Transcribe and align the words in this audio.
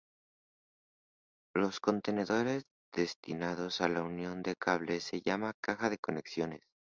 Los 1.53 1.79
contenedores 1.79 2.65
destinados 2.91 3.81
a 3.81 3.87
la 3.87 4.01
unión 4.01 4.41
de 4.41 4.55
cables 4.55 5.03
se 5.03 5.21
llaman 5.21 5.53
cajas 5.61 5.91
de 5.91 5.99
conexiones. 5.99 6.61